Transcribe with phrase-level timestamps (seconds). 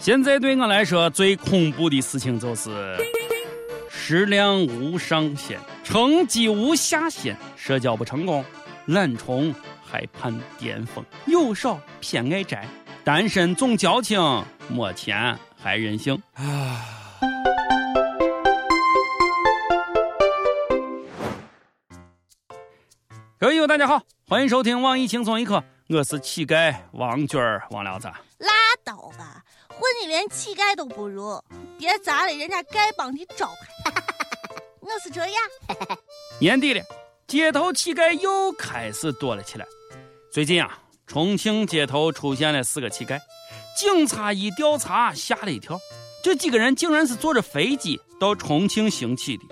[0.00, 2.96] 现在对我来说最恐怖的事情就是
[3.90, 8.44] 食量无上限，成绩无下限，社交不成功，
[8.86, 9.52] 懒虫
[9.84, 12.64] 还盼巅峰，有少偏爱宅，
[13.02, 14.20] 单身总矫情，
[14.68, 16.86] 没钱还任性啊！
[23.36, 28.08] 各位友，大家好，欢迎收听网易轻松一刻，我是乞丐王军儿王聊子。
[30.00, 30.06] 你！
[30.06, 31.40] 连乞丐都不如，
[31.78, 33.92] 别砸了人家丐帮的招牌。
[34.80, 35.34] 我是这样。
[36.40, 36.82] 年底了，
[37.26, 39.66] 街头乞丐又开始多了起来。
[40.30, 43.18] 最近啊，重庆街头出现了四个乞丐，
[43.76, 45.78] 警察一调查吓了一跳，
[46.22, 49.44] 这几个人竟然是坐着飞机到重庆行乞的。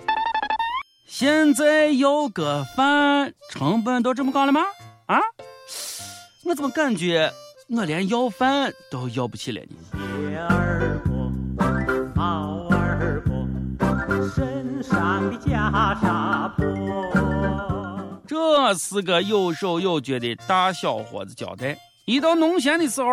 [1.07, 4.61] 现在要个饭成本都这么高了吗？
[5.07, 5.19] 啊？
[6.43, 7.33] 我怎么感觉
[7.69, 9.75] 我连要饭都要不起了呢？
[18.25, 21.77] 这是个有手有脚的大小伙子交代。
[22.05, 23.09] 一到农闲的时候，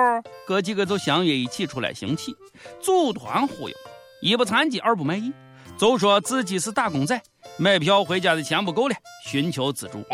[0.47, 2.33] 哥几个就相约一起出来行乞，
[2.81, 3.75] 组团忽悠，
[4.23, 5.33] 一不残疾，二不卖艺，
[5.77, 7.21] 就说自己是打工仔，
[7.57, 8.95] 买票回家的钱不够了，
[9.27, 10.05] 寻求资助。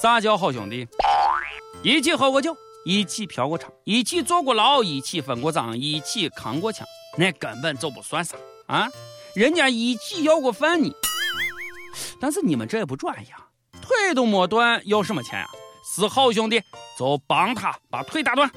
[0.00, 0.86] 啥叫好兄弟？
[1.82, 2.56] 一起喝过酒。
[2.84, 8.88] 一起嫖过娼，一起坐过牢，一起分过赃，一起扛过枪，那根本就不算啥啊！
[9.34, 10.92] 人家一起要过饭呢。
[12.20, 13.26] 但是你们这也不专业，
[13.80, 15.46] 腿都没断，要什么钱呀？
[15.84, 16.60] 是好兄弟
[16.98, 18.50] 就帮他把腿打断。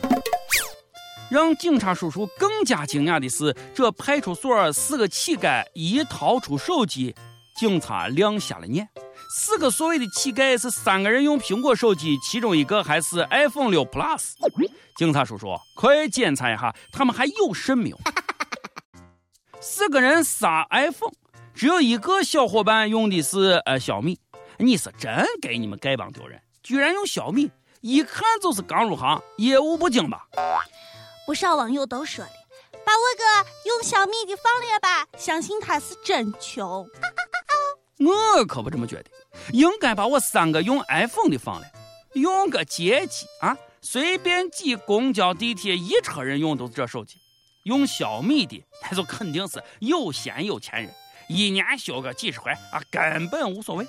[1.30, 7.16] 让警察叔叔更加惊讶的是，这派出所四个乞丐一掏出手机，
[7.58, 8.88] 警察亮瞎了眼。
[9.30, 14.34] 四个所谓的乞丐是三个人用苹果手机，其中一个还是 iPhone 六 Plus。
[14.96, 18.00] 警察叔叔，快检查一下，他们还有肾没有？
[19.60, 21.14] 四个人仨 iPhone，
[21.54, 24.20] 只有一个小伙伴用的是呃小米。
[24.58, 30.28] 你是真给你们丐帮丢人，居然用小米，一看就是刚入行，业务不精吧？
[31.26, 32.32] 不少网友都说了，
[32.86, 36.88] 把我个用小米的放了吧，相信他是真穷。
[38.00, 39.06] 我可不这么觉得。
[39.52, 41.68] 应该把我三个用 iPhone 的放了，
[42.14, 47.18] 用个街机啊，随便挤公交、地铁，一车人用都是这手机。
[47.64, 50.94] 用小米的，那就肯定是有闲有钱人，
[51.28, 53.88] 一年修个几十回啊，根本无所谓。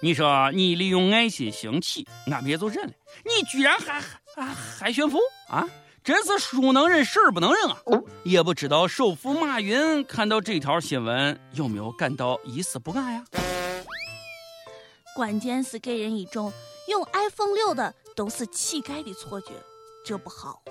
[0.00, 2.92] 你说你利用爱心行乞，俺们也就忍了，
[3.24, 5.18] 你居然还还还炫富
[5.48, 5.68] 啊！
[6.08, 7.76] 真是书能忍，事儿不能忍啊！
[8.24, 13.24] 也不知道首富马云看到这条新闻有没有感到一丝不安呀？
[15.14, 16.50] 关键是给人一种
[16.88, 19.48] 用 iPhone 六的都是乞丐的错觉，
[20.02, 20.62] 这不好。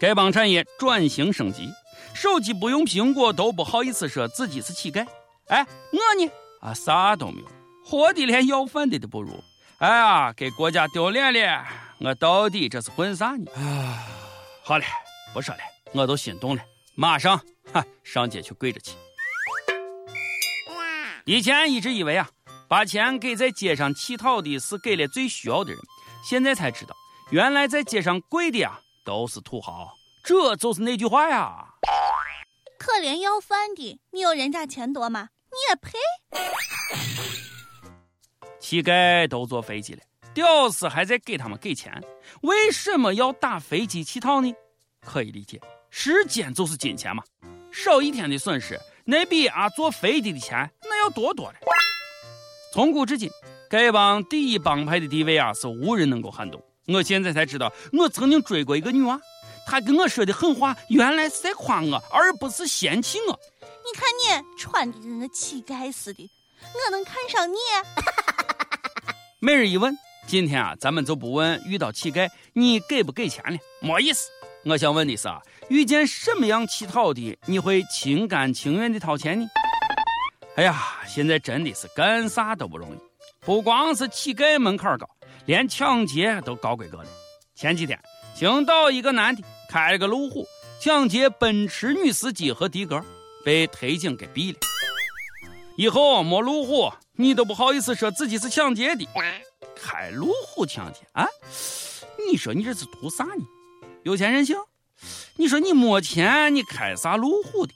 [0.00, 1.68] 丐帮产业转型升级，
[2.14, 5.06] 手机不用苹果都不好意思说自己是乞丐。
[5.48, 6.32] 哎，我呢
[6.62, 7.46] 啊啥都没有，
[7.84, 9.28] 活的连要饭的都不如。
[9.76, 11.66] 哎呀，给国家丢脸了！
[11.98, 13.44] 我到底这是混啥呢？
[13.54, 14.08] 啊，
[14.68, 14.84] 好了，
[15.32, 15.60] 不说了，
[15.94, 16.62] 我都心动了，
[16.94, 17.40] 马上
[17.72, 18.92] 哈上街去跪着去。
[21.24, 22.28] 以前一直以为啊。
[22.68, 25.80] 把钱给在街上乞讨的是给了最需要的人，
[26.22, 26.94] 现在才知道，
[27.30, 29.90] 原来在街上跪的啊都是土豪。
[30.22, 31.64] 这就是那句话呀。
[32.78, 35.30] 可怜要饭的，你有人家钱多吗？
[35.50, 35.96] 你也配？
[38.60, 40.02] 乞丐都坐飞机了，
[40.34, 41.92] 屌丝还在给他们给钱，
[42.42, 44.54] 为什么要打飞机乞讨呢？
[45.04, 47.22] 可以理解，时间就是金钱嘛，
[47.72, 51.54] 少一天的损失，那比啊坐飞机的钱那要多多了。
[52.72, 53.30] 从古至今，
[53.70, 56.62] 丐帮第一帮派的地位啊是无人能够撼动。
[56.86, 59.18] 我现在才知道，我曾经追过一个女娃，
[59.66, 63.40] 她跟我说的狠话，原来是在夸我，而不是嫌弃我。
[63.60, 64.08] 你看
[64.42, 66.30] 你穿的跟个乞丐似的，
[66.62, 67.56] 我能看上你？
[69.40, 69.96] 每日一问，
[70.28, 74.28] 今天啊，咱们就不问遇到乞丐你给不给钱了，没意思。
[74.66, 75.40] 我想问的是啊，
[75.70, 79.48] 遇见什么样乞讨的，你会心甘情愿的掏钱呢？
[80.56, 82.98] 哎呀，现在真的是干啥都不容易，
[83.40, 85.08] 不光是乞丐门槛高，
[85.46, 87.08] 连抢劫都高规格了。
[87.54, 87.98] 前几天，
[88.36, 90.46] 青岛一个男的开了个路虎
[90.78, 93.02] 抢劫奔驰女司机和的哥，
[93.46, 94.58] 被特警给毙了。
[95.78, 99.08] 以后没路虎，你都不好意思说自己是抢劫的。
[99.80, 101.26] 开路虎抢劫啊？
[102.28, 103.44] 你说你这是图啥呢？
[104.02, 104.56] 有钱任性？
[105.36, 107.72] 你说你没钱，你开啥路虎的？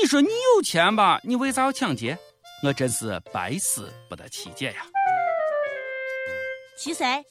[0.00, 1.20] 你说你有钱吧？
[1.24, 2.18] 你为啥要抢劫？
[2.64, 4.82] 我真是百思不得其解呀！
[6.78, 7.24] 七岁，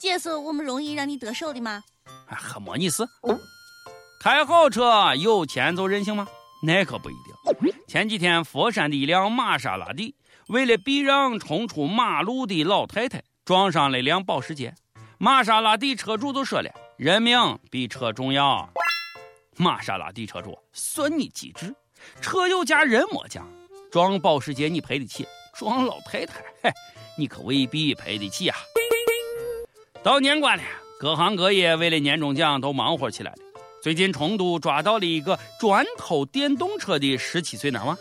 [0.00, 1.82] 这是我们容易让你得手的吗？
[2.28, 3.04] 啊还没你事。
[4.20, 6.26] 开好车有钱就任性吗？
[6.64, 7.74] 那可不一定。
[7.88, 10.14] 前几天，佛山的一辆玛莎拉蒂
[10.48, 14.74] 为了避让冲出马路的老太太，撞上了一辆保时捷。
[15.18, 18.68] 玛莎拉蒂车主就说了：“人命比车重要。”
[19.56, 21.74] 玛莎拉蒂车主算你机智，
[22.20, 23.44] 车有价人没价，
[23.90, 26.70] 撞保时捷你赔得起，撞老太太，嘿，
[27.18, 28.56] 你可未必赔得起啊。
[30.02, 30.64] 到年关了，
[30.98, 33.38] 各行各业为了年终奖都忙活起来了。
[33.82, 37.96] 最近成都抓到了一个专偷电动车的十七岁男娃，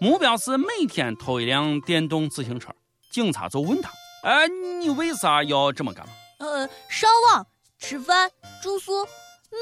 [0.00, 2.70] 目标是每天偷一辆电动自行车。
[3.10, 3.90] 警察就问他
[4.22, 4.46] ：“哎，
[4.80, 7.46] 你为啥要这么干嘛？”“呃，上网、
[7.78, 8.30] 吃饭、
[8.62, 9.06] 住宿，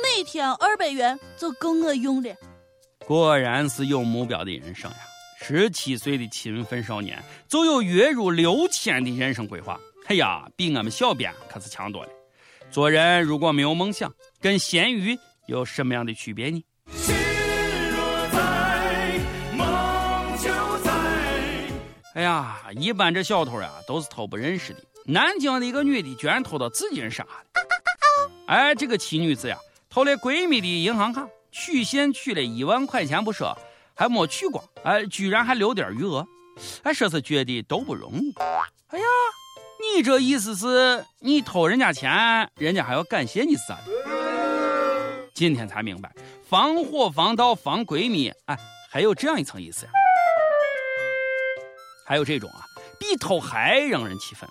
[0.02, 2.34] 每天二百元就够我用了。”
[3.06, 4.96] 果然是有目标的人生呀！
[5.40, 9.78] 十七岁的勤奋少年就有月入六千的人生规划。
[10.06, 12.10] 哎呀，比我们小编可是强多了。
[12.70, 16.62] 做人如果没有梦想，跟咸鱼有什么样的区别呢？
[22.18, 24.80] 哎呀，一般这小偷呀都是偷不认识的。
[25.06, 27.32] 南京的一个女的居然偷到自己人身上了。
[28.48, 29.56] 哎，这个奇女子呀，
[29.88, 33.56] 偷了闺蜜的银行卡，取现取了一万块钱不说，
[33.94, 36.26] 还没取光，哎，居然还留点余额。
[36.82, 38.34] 哎，说是觉得都不容易。
[38.88, 39.04] 哎呀。
[39.94, 43.82] 你这意思是你偷人家钱，人家还要感谢你是啥的？
[45.32, 46.12] 今天才明白，
[46.42, 48.58] 防火防盗防闺蜜，哎，
[48.90, 49.92] 还有这样一层意思呀。
[52.08, 52.64] 还有这种啊，
[52.98, 54.48] 比偷还让人气愤。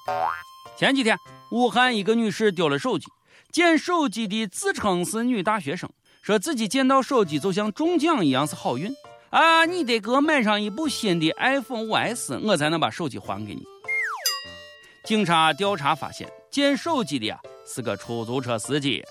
[0.77, 1.17] 前几天，
[1.49, 3.07] 武汉一个女士丢了手机，
[3.51, 5.89] 捡手机的自称是女大学生，
[6.21, 8.93] 说自己捡到手机就像中奖一样是好运
[9.31, 9.65] 啊！
[9.65, 13.63] 你得给我买上一部新的 iPhone 5S，我才能把手机还给你。
[15.03, 19.03] 警察调查发现，捡手机的啊是个出租车司机。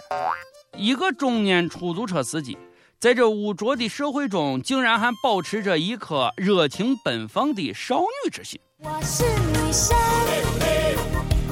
[0.76, 2.56] 一个中年出租车司机，
[2.98, 8.58] 在这污浊的社会中，竟然还保持着一颗热情奔放的少女之心。
[8.78, 9.94] 我是女生，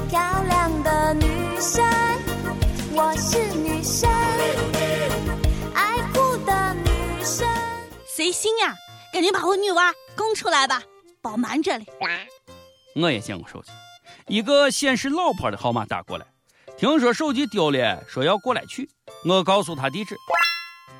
[0.09, 1.23] 漂亮的女
[1.61, 1.85] 生。
[2.93, 4.09] 我是女生，
[5.75, 7.47] 爱哭的女生。
[8.07, 8.73] 随心呀，
[9.13, 10.81] 赶紧把我女娃供出来吧，
[11.21, 11.85] 宝瞒着嘞。
[12.95, 13.71] 我也见过手机。
[14.27, 16.25] 一个显示老婆的号码打过来，
[16.75, 18.89] 听说手机丢了，说要过来取。
[19.23, 20.17] 我告诉他地址。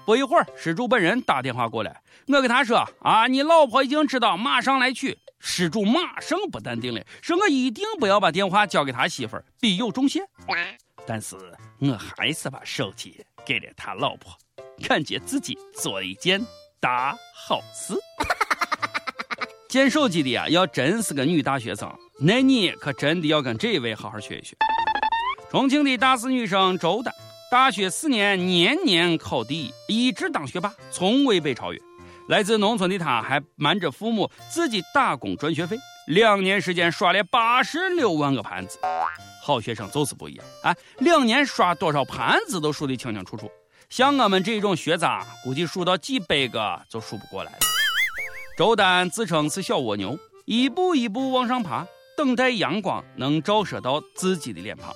[0.06, 10.22] 不一会儿，失主本人打电话过来，我跟他说：“啊，你老婆已经知道，马上来取。”失主马上不淡定了，说：“我一定不要把电话交给他媳妇儿，必有重谢。”
[11.06, 11.36] 但是
[11.80, 14.36] 我还是把手机给了他老婆，
[14.88, 16.44] 感觉自己做了一件
[16.80, 17.94] 大好事。
[19.68, 21.92] 捡手机的呀，要真是个女大学生。
[22.20, 24.56] 那你可真的要跟这位好好学一学。
[25.52, 27.14] 重庆的大四女生周丹，
[27.56, 31.80] 大学四年年年考第一，一直当学霸，从未被超越。
[32.28, 38.78] 来自农村的他，还瞒着父母自己打工赚学费，两年时间刷了八十六万个盘子。
[39.42, 40.76] 好学生就是不一样啊！
[40.98, 43.50] 两年刷多少盘子都数得清清楚楚。
[43.90, 47.60] 像我们这种学渣，估计数到几百个就数不过来了。
[48.58, 51.88] 周丹自称是小蜗牛，一步一步往上爬。
[52.18, 54.94] 等待阳光能照射到自己的脸庞。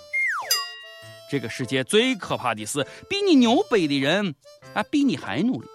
[1.30, 4.34] 这个世界最可怕的是，比你牛掰的人
[4.74, 5.68] 啊，比你还努力。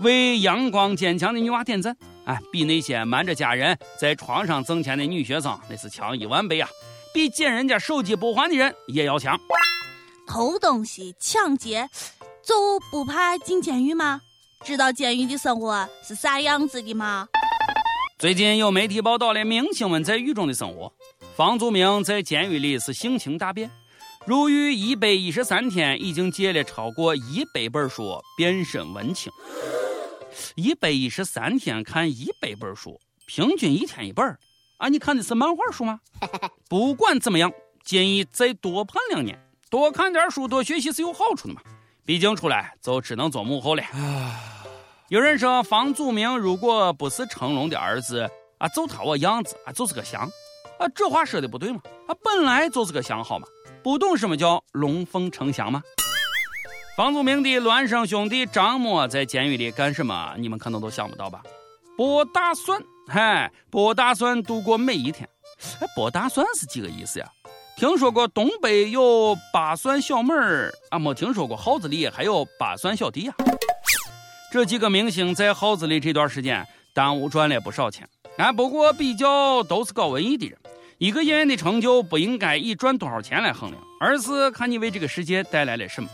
[0.00, 6.68] 为阳光坚强的女娃点赞，啊，比那些瞒着家人在床上挣钱的女学生那是强一万倍啊！
[7.12, 9.36] 比捡人家手机不还的人也要强。
[10.26, 11.88] 偷东西、抢劫，
[12.44, 14.20] 就不怕进监狱吗？
[14.62, 17.26] 知道监狱的生活是啥样子的吗？
[18.18, 20.92] 最近有媒体报道了明星们在狱中的生活。
[21.34, 23.70] 房祖名在监狱里是性情大变，
[24.28, 29.32] 入狱一百一十三天，已经借了超过一百本书，变身文青。
[30.54, 34.36] 一百一十三天看一百本书，平均一天一本
[34.76, 35.98] 啊，你看的是漫画书吗？
[36.68, 37.50] 不管怎么样，
[37.82, 41.62] 建议再多判两年，多看点书，多学习是有好处的嘛。
[42.04, 43.82] 毕竟出来就只能做幕后了。
[45.08, 50.30] 有人说，房祖名如果不是成龙的儿子啊，就他我样子啊，就是个翔
[50.78, 50.86] 啊。
[50.94, 51.80] 这话说的不对嘛？
[52.06, 53.48] 啊，本来就是个翔好吗？
[53.88, 55.80] 不懂什么叫龙凤呈祥吗？
[56.94, 60.34] 房祖名的孪生兄弟张默在监狱里干什么？
[60.36, 61.40] 你们可能都想不到吧？
[61.96, 62.78] 剥大蒜，
[63.08, 65.26] 嗨，剥大蒜度过每一天。
[65.80, 67.26] 哎，剥大蒜是几个意思呀？
[67.78, 73.34] 听说过东北有八蒜小妹儿啊，没听说过耗子里还有八蒜小弟呀。
[74.52, 76.62] 这几个明星在耗子里这段时间
[76.94, 80.58] 耽误赚了不少钱，啊，不过比较都是搞文艺的人。
[80.98, 86.08] 一个演员的成就不应该以赚多少钱来衡量，而是看你为这个世界带来了什么。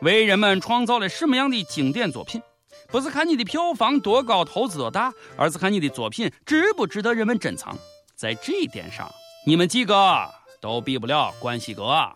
[0.00, 2.40] 为人们创造了什么样的经典作品？
[2.86, 7.76] 不是看你的票房多高、投资多大，而是看你的作品值不值得人们珍藏。
[8.14, 9.10] 在这一点上，
[9.44, 12.08] 你们几个都比不了关系哥。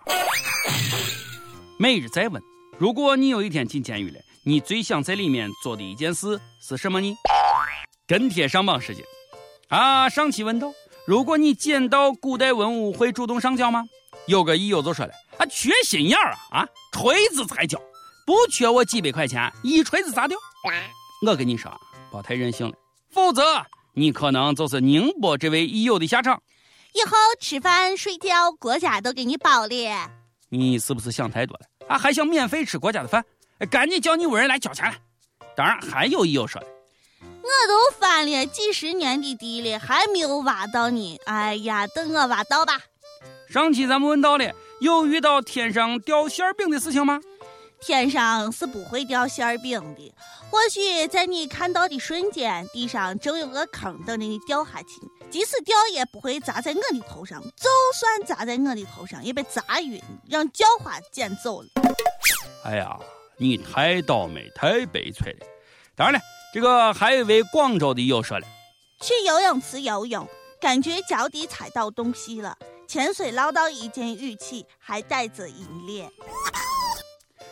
[1.76, 2.40] 每日再问：
[2.78, 7.16] 如果你有一天进监狱了，你最想在里面做的一件事是什么呢？
[8.06, 9.04] 跟帖上榜时间
[9.70, 10.08] 啊！
[10.08, 10.72] 上期问道：
[11.06, 13.84] 如果你捡到古代文物，会主动上交吗？
[14.26, 16.58] 有个益友就说了：啊，缺心眼儿啊！
[16.58, 17.78] 啊，锤子才交，
[18.26, 20.36] 不缺我几百块钱，一锤子砸掉。
[21.22, 21.70] 我跟你说，
[22.10, 22.74] 别太任性了，
[23.08, 23.42] 否则
[23.94, 26.42] 你可能就是宁波这位益友的下场。
[26.92, 30.10] 以后吃饭睡觉，国家都给你包了。
[30.48, 31.94] 你是不是想太多了？
[31.94, 33.24] 啊，还想免费吃国家的饭？
[33.70, 34.96] 赶紧叫你屋人来交钱了。
[35.54, 36.66] 当然，还有益友说的，
[37.46, 41.20] 我都翻了几十年的地了，还没有挖到你。
[41.24, 42.82] 哎呀，等我挖到吧。
[43.48, 47.20] 上期咱们问到了，有遇到天上掉馅饼的事情吗？
[47.78, 50.14] 天上是不会掉馅饼的，
[50.50, 55.00] 或许在你看到的瞬间，地上正有个坑等着你掉下去。
[55.30, 61.68] 即使掉，也不会砸在我的头上；就算砸在我的头上，也被砸晕，让叫花捡走了。
[62.64, 62.98] 哎呀，
[63.36, 65.46] 你太倒霉，太悲催了。
[65.94, 66.20] 当然了，
[66.56, 68.46] 这个还有一位广州的友说了：
[69.02, 70.26] 去游泳池游泳，
[70.58, 72.56] 感觉脚底踩到东西了，
[72.88, 76.10] 潜水捞到一件玉器，还带着银链。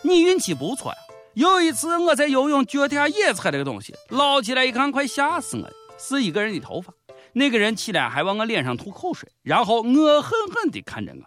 [0.00, 0.96] 你运气不错呀！
[1.34, 6.90] 有一次我在游泳，脚底下也踩了个东西，捞起来一看，快吓死我了，是一个人的头发。
[7.34, 11.20] 那个人起来还往我脸上吐口水，然后恶狠狠地看着我。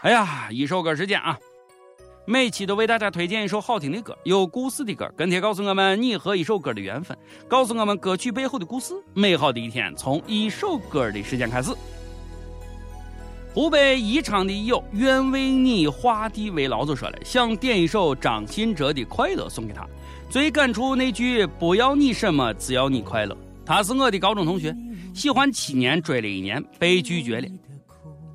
[0.00, 1.38] 哎呀，一首歌时间啊！
[2.30, 7.18] 每期都为大家推荐一首好听的歌，有故事的歌，跟帖告诉我们你和一首歌的缘分，
[7.48, 8.94] 告诉我们歌曲背后的故事。
[9.14, 11.72] 美好的一天从一首歌的时间开始。
[13.52, 19.84] 湖北宜昌的友愿为你画地为牢就说了，想点一首张信哲的《快乐》送给他。
[20.28, 23.36] 最感触那句“不要你什么，只要你快乐”。
[23.66, 24.72] 他是我的高中同学，
[25.12, 27.48] 喜欢七年，追了一年，被拒绝了。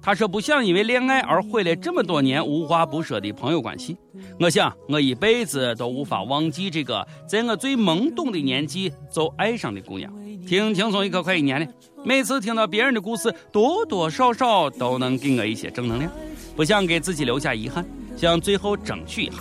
[0.06, 3.98] 他说不想因为恋爱而毁了这么多年无话不说的朋友关系。
[4.40, 10.14] 我想我一辈子都无法忘记这个在我最懵懂的年纪就爱上的姑娘。
[10.46, 11.68] 听轻松一刻快一年了，
[12.04, 16.12] 每次听到别人的故事，多多少少都能给我一些正能量。
[16.56, 17.84] 不想给自己留下遗憾，
[18.16, 19.38] 想最后争取一下。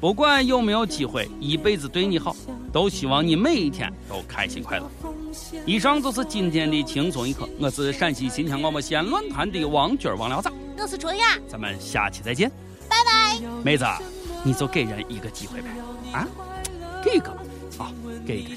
[0.00, 2.34] 不管有没有机会一辈子对你好，
[2.72, 4.88] 都希望你每一天都开心快乐。
[5.66, 12.48] 以上就是今天的轻松一刻，我是陕西秦腔广播西安论坛的王军王聊子，我是卓雅，咱们下期再见，
[12.88, 13.40] 拜拜。
[13.64, 13.84] 妹子，
[14.44, 15.68] 你就给人一个机会呗，
[16.12, 16.28] 啊，
[17.04, 17.30] 给一个
[17.78, 17.92] 啊，
[18.24, 18.50] 给一个。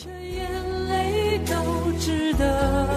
[1.48, 2.88] 都值得，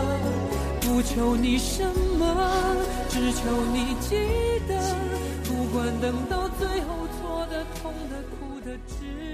[0.83, 1.83] 不求你什
[2.19, 2.77] 么，
[3.09, 3.41] 只求
[3.73, 4.17] 你记
[4.69, 4.95] 得，
[5.45, 7.09] 不管等到最后，
[7.75, 9.34] 痛的哭的值